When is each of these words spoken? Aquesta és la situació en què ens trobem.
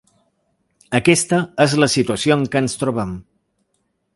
Aquesta 0.99 1.41
és 1.65 1.75
la 1.83 1.91
situació 1.97 2.39
en 2.39 2.49
què 2.57 2.63
ens 2.65 2.77
trobem. 2.85 3.13